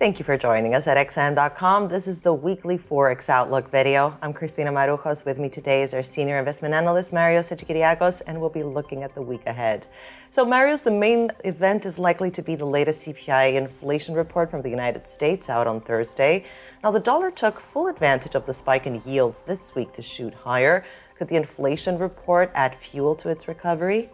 Thank 0.00 0.18
you 0.18 0.24
for 0.24 0.38
joining 0.38 0.74
us 0.74 0.86
at 0.86 0.96
XM.com. 0.96 1.88
This 1.88 2.08
is 2.08 2.22
the 2.22 2.32
weekly 2.32 2.78
Forex 2.78 3.28
Outlook 3.28 3.70
video. 3.70 4.16
I'm 4.22 4.32
Christina 4.32 4.72
Marujos. 4.72 5.26
With 5.26 5.38
me 5.38 5.50
today 5.50 5.82
is 5.82 5.92
our 5.92 6.02
senior 6.02 6.38
investment 6.38 6.72
analyst, 6.72 7.12
Mario 7.12 7.40
Hadjikyriacos, 7.40 8.22
and 8.26 8.40
we'll 8.40 8.48
be 8.48 8.62
looking 8.62 9.02
at 9.02 9.14
the 9.14 9.20
week 9.20 9.44
ahead. 9.44 9.84
So, 10.30 10.46
Marios, 10.46 10.82
the 10.82 10.90
main 10.90 11.30
event 11.44 11.84
is 11.84 11.98
likely 11.98 12.30
to 12.30 12.40
be 12.40 12.54
the 12.56 12.64
latest 12.64 13.06
CPI 13.06 13.56
inflation 13.56 14.14
report 14.14 14.50
from 14.50 14.62
the 14.62 14.70
United 14.70 15.06
States 15.06 15.50
out 15.50 15.66
on 15.66 15.82
Thursday. 15.82 16.46
Now, 16.82 16.92
the 16.92 17.00
dollar 17.00 17.30
took 17.30 17.60
full 17.60 17.88
advantage 17.88 18.34
of 18.34 18.46
the 18.46 18.54
spike 18.54 18.86
in 18.86 19.02
yields 19.04 19.42
this 19.42 19.74
week 19.74 19.92
to 19.92 20.00
shoot 20.00 20.32
higher. 20.32 20.82
Could 21.18 21.28
the 21.28 21.36
inflation 21.36 21.98
report 21.98 22.50
add 22.54 22.74
fuel 22.90 23.14
to 23.16 23.28
its 23.28 23.48
recovery? 23.48 24.08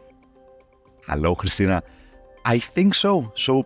Hello, 1.06 1.36
Christina. 1.36 1.80
I 2.44 2.58
think 2.58 2.96
so. 2.96 3.32
So, 3.36 3.64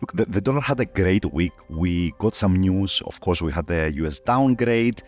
look, 0.00 0.12
the, 0.12 0.24
the 0.24 0.40
dollar 0.40 0.60
had 0.60 0.80
a 0.80 0.84
great 0.84 1.24
week. 1.32 1.52
We 1.68 2.12
got 2.18 2.34
some 2.34 2.56
news. 2.56 3.02
Of 3.06 3.20
course, 3.20 3.42
we 3.42 3.52
had 3.52 3.66
the 3.66 3.92
US 4.04 4.20
downgrade. 4.20 5.02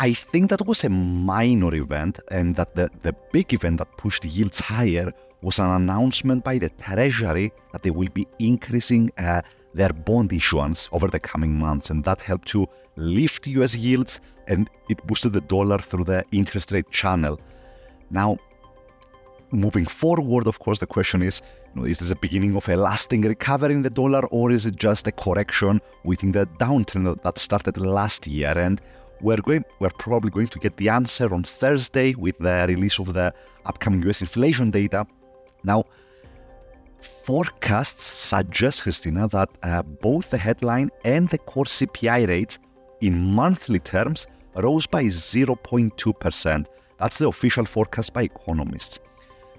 I 0.00 0.12
think 0.12 0.50
that 0.50 0.66
was 0.66 0.84
a 0.84 0.88
minor 0.88 1.74
event, 1.74 2.20
and 2.30 2.54
that 2.56 2.74
the, 2.76 2.88
the 3.02 3.14
big 3.32 3.52
event 3.52 3.78
that 3.78 3.96
pushed 3.96 4.24
yields 4.24 4.60
higher 4.60 5.12
was 5.42 5.58
an 5.58 5.66
announcement 5.66 6.44
by 6.44 6.58
the 6.58 6.68
Treasury 6.70 7.52
that 7.72 7.82
they 7.82 7.90
will 7.90 8.08
be 8.14 8.26
increasing 8.38 9.10
uh, 9.18 9.42
their 9.74 9.92
bond 9.92 10.32
issuance 10.32 10.88
over 10.92 11.08
the 11.08 11.20
coming 11.20 11.58
months, 11.58 11.90
and 11.90 12.04
that 12.04 12.20
helped 12.20 12.48
to 12.48 12.66
lift 12.96 13.46
US 13.46 13.74
yields 13.76 14.20
and 14.48 14.68
it 14.88 15.04
boosted 15.06 15.32
the 15.32 15.40
dollar 15.42 15.78
through 15.78 16.04
the 16.04 16.24
interest 16.32 16.72
rate 16.72 16.90
channel. 16.90 17.40
Now, 18.10 18.38
moving 19.50 19.86
forward, 19.86 20.46
of 20.46 20.58
course, 20.58 20.78
the 20.78 20.86
question 20.86 21.22
is 21.22 21.42
you 21.74 21.80
know, 21.80 21.86
is 21.86 21.98
this 21.98 22.08
the 22.08 22.16
beginning 22.16 22.56
of 22.56 22.68
a 22.68 22.76
lasting 22.76 23.22
recovery 23.22 23.74
in 23.74 23.82
the 23.82 23.90
dollar, 23.90 24.26
or 24.26 24.50
is 24.50 24.66
it 24.66 24.76
just 24.76 25.06
a 25.06 25.12
correction 25.12 25.80
within 26.04 26.32
the 26.32 26.46
downtrend 26.58 27.22
that 27.22 27.38
started 27.38 27.76
last 27.78 28.26
year? 28.26 28.56
And 28.56 28.80
we're 29.20 29.36
going, 29.38 29.64
we're 29.80 29.90
probably 29.98 30.30
going 30.30 30.46
to 30.48 30.58
get 30.58 30.76
the 30.76 30.88
answer 30.88 31.32
on 31.34 31.42
Thursday 31.42 32.14
with 32.14 32.38
the 32.38 32.66
release 32.68 32.98
of 32.98 33.12
the 33.14 33.34
upcoming 33.66 34.02
US 34.08 34.20
inflation 34.20 34.70
data. 34.70 35.06
Now, 35.64 35.84
forecasts 37.24 38.04
suggest, 38.04 38.82
Christina, 38.82 39.28
that 39.28 39.48
uh, 39.62 39.82
both 39.82 40.30
the 40.30 40.38
headline 40.38 40.90
and 41.04 41.28
the 41.28 41.38
core 41.38 41.64
CPI 41.64 42.28
rates 42.28 42.58
in 43.00 43.34
monthly 43.34 43.78
terms 43.78 44.26
rose 44.56 44.86
by 44.86 45.04
0.2%. 45.04 46.66
That's 46.98 47.18
the 47.18 47.28
official 47.28 47.64
forecast 47.64 48.12
by 48.12 48.22
economists. 48.22 48.98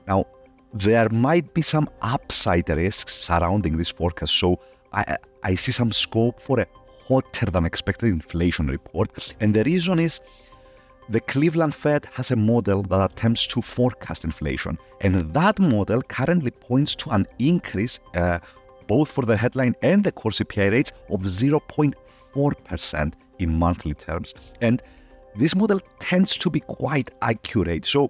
Now, 0.09 0.25
there 0.73 1.07
might 1.09 1.53
be 1.53 1.61
some 1.61 1.87
upside 2.01 2.67
risks 2.69 3.15
surrounding 3.15 3.77
this 3.77 3.89
forecast, 3.89 4.33
so 4.37 4.59
I, 4.91 5.17
I 5.43 5.55
see 5.55 5.71
some 5.71 5.91
scope 5.91 6.39
for 6.39 6.59
a 6.59 6.67
hotter 7.07 7.45
than 7.45 7.65
expected 7.65 8.09
inflation 8.09 8.67
report. 8.67 9.35
And 9.39 9.53
the 9.53 9.63
reason 9.63 9.99
is 9.99 10.19
the 11.09 11.19
Cleveland 11.21 11.75
Fed 11.75 12.07
has 12.13 12.31
a 12.31 12.35
model 12.35 12.81
that 12.83 13.11
attempts 13.11 13.47
to 13.47 13.61
forecast 13.61 14.23
inflation, 14.25 14.77
and 15.01 15.33
that 15.33 15.59
model 15.59 16.01
currently 16.01 16.51
points 16.51 16.95
to 16.95 17.11
an 17.11 17.27
increase 17.37 17.99
uh, 18.15 18.39
both 18.87 19.09
for 19.11 19.25
the 19.25 19.37
headline 19.37 19.75
and 19.83 20.03
the 20.03 20.11
core 20.11 20.31
CPI 20.31 20.71
rates 20.71 20.91
of 21.09 21.21
0.4% 21.21 23.13
in 23.37 23.59
monthly 23.59 23.93
terms. 23.93 24.33
And 24.61 24.81
this 25.35 25.55
model 25.55 25.79
tends 25.99 26.35
to 26.37 26.49
be 26.49 26.59
quite 26.61 27.11
accurate. 27.21 27.85
So 27.85 28.09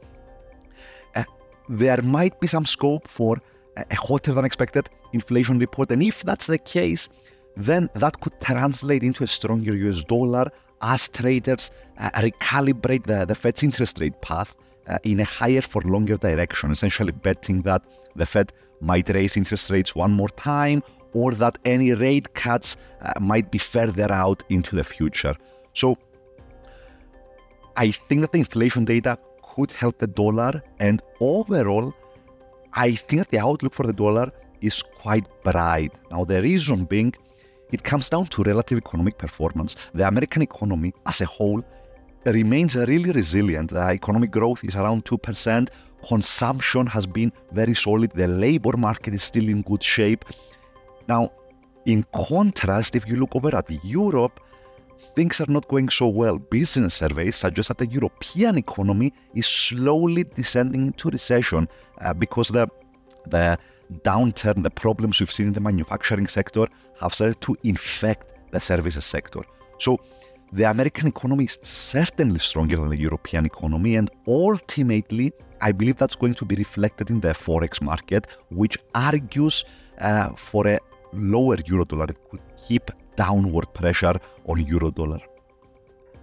there 1.69 2.01
might 2.01 2.39
be 2.39 2.47
some 2.47 2.65
scope 2.65 3.07
for 3.07 3.37
a 3.77 3.95
hotter 3.95 4.33
than 4.33 4.43
expected 4.43 4.89
inflation 5.13 5.59
report. 5.59 5.91
And 5.91 6.03
if 6.03 6.23
that's 6.23 6.47
the 6.47 6.57
case, 6.57 7.07
then 7.55 7.89
that 7.93 8.19
could 8.19 8.39
translate 8.41 9.03
into 9.03 9.23
a 9.23 9.27
stronger 9.27 9.75
US 9.75 10.03
dollar 10.03 10.51
as 10.81 11.07
traders 11.09 11.71
uh, 11.97 12.09
recalibrate 12.11 13.05
the, 13.05 13.25
the 13.25 13.35
Fed's 13.35 13.63
interest 13.63 13.99
rate 13.99 14.19
path 14.21 14.55
uh, 14.87 14.97
in 15.03 15.19
a 15.19 15.23
higher 15.23 15.61
for 15.61 15.81
longer 15.83 16.17
direction, 16.17 16.71
essentially 16.71 17.11
betting 17.11 17.61
that 17.61 17.83
the 18.15 18.25
Fed 18.25 18.51
might 18.81 19.09
raise 19.09 19.37
interest 19.37 19.69
rates 19.69 19.95
one 19.95 20.11
more 20.11 20.29
time 20.29 20.81
or 21.13 21.31
that 21.33 21.57
any 21.65 21.93
rate 21.93 22.33
cuts 22.33 22.77
uh, 23.01 23.11
might 23.19 23.51
be 23.51 23.57
further 23.57 24.11
out 24.11 24.43
into 24.49 24.75
the 24.75 24.83
future. 24.83 25.35
So 25.73 25.97
I 27.75 27.91
think 27.91 28.21
that 28.21 28.31
the 28.31 28.39
inflation 28.39 28.85
data 28.85 29.17
could 29.59 29.71
help 29.71 29.97
the 29.97 30.07
dollar, 30.07 30.63
and 30.79 31.01
overall, 31.19 31.93
I 32.73 32.95
think 32.95 33.17
that 33.21 33.31
the 33.31 33.39
outlook 33.39 33.73
for 33.73 33.85
the 33.85 33.97
dollar 34.05 34.31
is 34.61 34.81
quite 34.81 35.25
bright. 35.43 35.91
Now, 36.11 36.23
the 36.23 36.41
reason 36.41 36.85
being 36.85 37.13
it 37.71 37.83
comes 37.83 38.09
down 38.09 38.25
to 38.33 38.43
relative 38.43 38.77
economic 38.77 39.17
performance. 39.17 39.75
The 39.93 40.07
American 40.07 40.41
economy 40.41 40.93
as 41.05 41.21
a 41.21 41.25
whole 41.25 41.61
remains 42.25 42.75
really 42.75 43.11
resilient. 43.11 43.71
The 43.71 43.85
economic 43.99 44.31
growth 44.31 44.63
is 44.63 44.75
around 44.75 45.05
2%. 45.05 45.69
Consumption 46.07 46.87
has 46.87 47.05
been 47.05 47.31
very 47.51 47.75
solid. 47.75 48.11
The 48.11 48.27
labor 48.27 48.75
market 48.77 49.13
is 49.13 49.23
still 49.23 49.47
in 49.49 49.61
good 49.61 49.83
shape. 49.83 50.25
Now, 51.07 51.31
in 51.85 52.05
contrast, 52.15 52.95
if 52.95 53.07
you 53.07 53.17
look 53.17 53.35
over 53.35 53.55
at 53.55 53.69
Europe, 53.83 54.39
things 55.15 55.39
are 55.41 55.49
not 55.49 55.67
going 55.67 55.89
so 55.89 56.07
well. 56.07 56.37
Business 56.37 56.95
surveys 56.95 57.35
suggest 57.35 57.69
that 57.69 57.77
the 57.77 57.87
European 57.87 58.57
economy 58.57 59.13
is 59.33 59.47
slowly 59.47 60.23
descending 60.23 60.87
into 60.87 61.09
recession 61.09 61.67
uh, 62.01 62.13
because 62.13 62.49
the 62.49 62.67
the 63.27 63.57
downturn, 64.03 64.63
the 64.63 64.69
problems 64.69 65.19
we've 65.19 65.31
seen 65.31 65.47
in 65.47 65.53
the 65.53 65.61
manufacturing 65.61 66.27
sector 66.27 66.67
have 66.99 67.13
started 67.13 67.39
to 67.41 67.57
infect 67.63 68.31
the 68.51 68.59
services 68.59 69.05
sector. 69.05 69.41
So 69.77 69.97
the 70.51 70.63
American 70.63 71.07
economy 71.07 71.45
is 71.45 71.57
certainly 71.61 72.39
stronger 72.39 72.77
than 72.77 72.89
the 72.89 72.99
European 72.99 73.45
economy, 73.45 73.95
and 73.95 74.09
ultimately, 74.27 75.31
I 75.61 75.71
believe 75.71 75.97
that's 75.97 76.15
going 76.15 76.35
to 76.35 76.45
be 76.45 76.55
reflected 76.55 77.09
in 77.09 77.19
the 77.19 77.29
forex 77.29 77.81
market, 77.81 78.27
which 78.49 78.77
argues 78.95 79.65
uh, 79.99 80.29
for 80.29 80.67
a 80.67 80.79
lower 81.13 81.57
euro 81.65 81.85
dollar. 81.85 82.05
It 82.05 82.17
could 82.29 82.41
keep 82.57 82.91
downward 83.25 83.67
pressure 83.73 84.17
on 84.45 84.57
euro 84.73 84.89
dollar. 84.91 85.21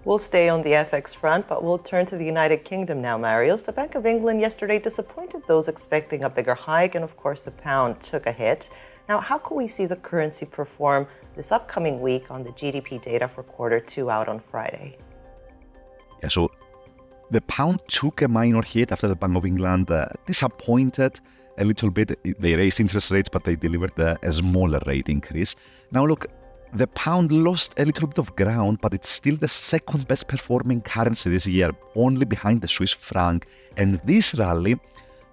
We'll 0.06 0.26
stay 0.32 0.48
on 0.48 0.62
the 0.62 0.74
FX 0.88 1.16
front, 1.22 1.48
but 1.48 1.58
we'll 1.64 1.84
turn 1.92 2.04
to 2.06 2.16
the 2.16 2.24
United 2.34 2.60
Kingdom 2.70 2.98
now, 3.08 3.16
Marios. 3.18 3.64
The 3.64 3.76
Bank 3.80 3.96
of 3.96 4.06
England 4.06 4.40
yesterday 4.40 4.78
disappointed 4.78 5.42
those 5.48 5.66
expecting 5.66 6.22
a 6.22 6.30
bigger 6.30 6.54
hike, 6.54 6.94
and 6.94 7.04
of 7.04 7.16
course, 7.16 7.42
the 7.42 7.50
pound 7.50 7.92
took 8.10 8.24
a 8.26 8.32
hit. 8.42 8.70
Now, 9.08 9.18
how 9.28 9.38
can 9.44 9.56
we 9.56 9.68
see 9.76 9.86
the 9.86 10.00
currency 10.10 10.46
perform 10.46 11.08
this 11.36 11.50
upcoming 11.50 12.00
week 12.00 12.30
on 12.30 12.44
the 12.44 12.52
GDP 12.60 13.02
data 13.10 13.26
for 13.26 13.42
quarter 13.42 13.80
two 13.80 14.08
out 14.16 14.28
on 14.28 14.38
Friday? 14.50 14.96
Yeah, 16.22 16.28
so 16.28 16.42
the 17.32 17.42
pound 17.42 17.82
took 17.88 18.22
a 18.22 18.28
minor 18.28 18.62
hit 18.62 18.92
after 18.92 19.08
the 19.08 19.16
Bank 19.16 19.36
of 19.36 19.44
England 19.44 19.90
uh, 19.90 20.06
disappointed 20.24 21.12
a 21.58 21.64
little 21.64 21.90
bit. 21.90 22.08
They 22.40 22.54
raised 22.54 22.78
interest 22.78 23.10
rates, 23.10 23.28
but 23.28 23.42
they 23.42 23.56
delivered 23.56 23.98
a, 23.98 24.16
a 24.22 24.32
smaller 24.32 24.80
rate 24.86 25.08
increase. 25.08 25.56
Now, 25.90 26.04
look, 26.06 26.26
the 26.72 26.86
pound 26.88 27.32
lost 27.32 27.78
a 27.78 27.84
little 27.84 28.08
bit 28.08 28.18
of 28.18 28.34
ground, 28.36 28.78
but 28.80 28.92
it's 28.92 29.08
still 29.08 29.36
the 29.36 29.48
second 29.48 30.06
best 30.08 30.28
performing 30.28 30.80
currency 30.82 31.30
this 31.30 31.46
year, 31.46 31.70
only 31.94 32.24
behind 32.24 32.60
the 32.60 32.68
Swiss 32.68 32.92
franc. 32.92 33.46
And 33.76 34.00
this 34.04 34.34
rally 34.34 34.74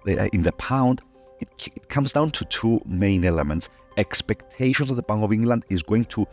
uh, 0.08 0.28
in 0.32 0.42
the 0.42 0.52
pound, 0.52 1.02
it, 1.40 1.48
it 1.74 1.88
comes 1.88 2.12
down 2.12 2.30
to 2.30 2.44
two 2.46 2.80
main 2.86 3.24
elements. 3.24 3.68
Expectations 3.96 4.90
of 4.90 4.96
the 4.96 5.02
Bank 5.02 5.22
of 5.22 5.32
England 5.32 5.64
is 5.68 5.82
going 5.82 6.04
to 6.06 6.26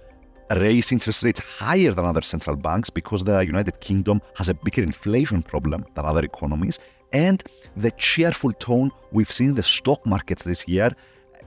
raise 0.57 0.91
interest 0.91 1.23
rates 1.23 1.39
higher 1.39 1.91
than 1.91 2.05
other 2.05 2.21
central 2.21 2.55
banks 2.55 2.89
because 2.89 3.23
the 3.23 3.39
United 3.45 3.79
Kingdom 3.79 4.21
has 4.35 4.49
a 4.49 4.53
bigger 4.53 4.83
inflation 4.83 5.41
problem 5.41 5.85
than 5.95 6.05
other 6.05 6.23
economies. 6.23 6.79
And 7.13 7.43
the 7.75 7.91
cheerful 7.91 8.51
tone 8.53 8.91
we've 9.11 9.31
seen 9.31 9.49
in 9.49 9.55
the 9.55 9.63
stock 9.63 10.05
markets 10.05 10.43
this 10.43 10.67
year, 10.67 10.91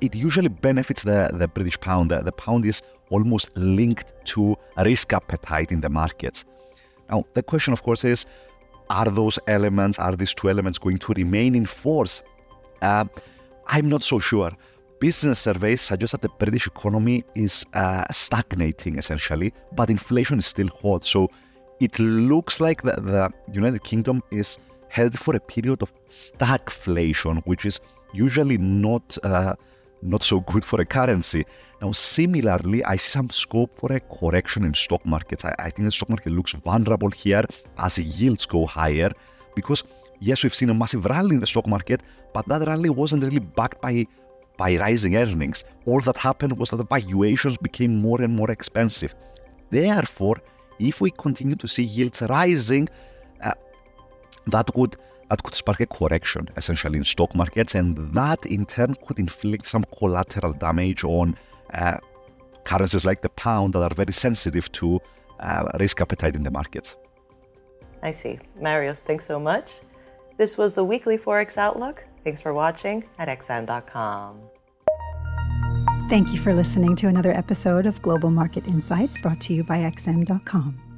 it 0.01 0.15
usually 0.15 0.49
benefits 0.49 1.03
the, 1.03 1.31
the 1.33 1.49
British 1.49 1.79
pound. 1.81 2.11
The, 2.11 2.21
the 2.21 2.33
pound 2.33 2.65
is 2.67 2.83
almost 3.15 3.47
linked 3.81 4.09
to 4.33 4.43
risk 4.89 5.09
appetite 5.21 5.71
in 5.75 5.81
the 5.81 5.93
markets. 6.03 6.39
Now, 7.11 7.19
the 7.37 7.43
question, 7.43 7.73
of 7.77 7.81
course, 7.83 8.03
is 8.15 8.27
are 8.91 9.11
those 9.21 9.37
elements, 9.57 9.99
are 9.99 10.17
these 10.17 10.35
two 10.39 10.49
elements 10.55 10.79
going 10.79 10.99
to 11.07 11.13
remain 11.23 11.55
in 11.55 11.67
force? 11.67 12.15
Uh, 12.83 13.05
I'm 13.75 13.89
not 13.95 14.03
so 14.03 14.19
sure. 14.31 14.53
Business 15.01 15.39
surveys 15.39 15.81
suggest 15.81 16.13
that 16.13 16.23
the 16.23 16.33
British 16.43 16.67
economy 16.67 17.25
is 17.35 17.65
uh, 17.75 18.05
stagnating 18.11 18.99
essentially, 19.03 19.53
but 19.79 19.91
inflation 19.91 20.39
is 20.39 20.47
still 20.47 20.71
hot. 20.83 21.05
So 21.05 21.21
it 21.81 21.99
looks 21.99 22.61
like 22.61 22.83
the, 22.83 22.95
the 23.11 23.25
United 23.53 23.83
Kingdom 23.91 24.23
is 24.31 24.59
held 24.89 25.19
for 25.19 25.33
a 25.37 25.41
period 25.41 25.83
of 25.83 25.93
stagflation, 26.09 27.43
which 27.47 27.65
is 27.71 27.81
usually 28.13 28.59
not 28.59 29.07
uh, 29.25 29.55
not 30.05 30.23
so 30.23 30.41
good 30.41 30.65
for 30.65 30.81
a 30.81 30.85
currency. 30.85 31.45
Now, 31.81 31.93
similarly, 31.93 32.85
I 32.85 32.97
see 32.97 33.11
some 33.11 33.31
scope 33.31 33.75
for 33.75 33.93
a 33.93 34.01
correction 34.01 34.65
in 34.65 34.75
stock 34.75 35.05
markets. 35.05 35.45
I, 35.45 35.55
I 35.59 35.71
think 35.71 35.87
the 35.87 35.93
stock 35.93 36.11
market 36.11 36.31
looks 36.31 36.53
vulnerable 36.53 37.11
here 37.11 37.45
as 37.79 37.99
yields 37.99 38.47
go 38.47 38.67
higher 38.67 39.11
because 39.55 39.83
yes, 40.21 40.43
we've 40.43 40.55
seen 40.55 40.71
a 40.71 40.75
massive 40.75 41.05
rally 41.07 41.35
in 41.35 41.41
the 41.41 41.47
stock 41.47 41.67
market, 41.67 42.03
but 42.33 42.47
that 42.49 42.67
rally 42.67 42.91
wasn't 42.91 43.23
really 43.23 43.39
backed 43.39 43.81
by 43.81 44.07
by 44.57 44.77
rising 44.77 45.17
earnings. 45.17 45.65
All 45.87 46.01
that 46.03 46.17
happened 46.17 46.57
was 46.59 46.71
that 46.71 46.77
the 46.77 46.85
valuations 46.85 47.57
became 47.57 47.97
more 47.97 48.23
and 48.23 48.37
more 48.37 48.51
expensive. 48.53 49.13
Therefore, 49.71 50.37
if 50.79 51.01
we 51.01 51.11
continue 51.11 51.57
to 51.57 51.67
see 51.67 51.83
yields 51.83 52.23
rising, 52.23 52.89
uh, 53.43 53.53
that 54.47 54.75
would 54.77 54.97
that 55.31 55.43
could 55.43 55.55
spark 55.55 55.81
a 55.81 55.87
correction 55.87 56.49
essentially 56.57 56.99
in 56.99 57.05
stock 57.05 57.35
markets, 57.35 57.75
and 57.75 57.97
that 58.15 58.45
in 58.47 58.67
turn 58.67 58.95
could 59.07 59.19
inflict 59.19 59.67
some 59.67 59.85
collateral 59.99 60.53
damage 60.53 61.05
on 61.05 61.37
uh, 61.73 61.97
currencies 62.65 63.05
like 63.05 63.23
the 63.23 63.29
pound 63.31 63.75
that 63.75 63.83
are 63.83 63.95
very 63.95 64.13
sensitive 64.13 64.71
to 64.73 65.01
uh, 65.41 65.65
risk 65.79 66.01
appetite 66.01 66.35
in 66.35 66.43
the 66.43 66.51
markets. 66.51 66.97
I 68.03 68.13
see. 68.13 68.39
Marios, 68.61 68.99
thanks 68.99 69.27
so 69.27 69.41
much. 69.41 69.71
This 70.37 70.59
was 70.59 70.75
the 70.75 70.85
weekly 70.85 71.17
Forex 71.17 71.57
Outlook. 71.57 72.05
Thanks 72.23 72.41
for 72.41 72.53
watching 72.53 73.05
at 73.19 73.29
xm.com. 73.29 74.41
Thank 76.11 76.33
you 76.33 76.39
for 76.39 76.53
listening 76.53 76.97
to 76.97 77.09
another 77.09 77.33
episode 77.33 77.87
of 77.87 78.01
Global 78.03 78.31
Market 78.31 78.67
Insights 78.67 79.21
brought 79.21 79.41
to 79.43 79.55
you 79.55 79.65
by 79.65 79.79
XM.com. 79.79 80.84